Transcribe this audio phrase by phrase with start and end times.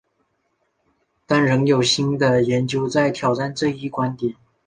[1.27, 4.33] 但仍有新的研究在挑战这一观点。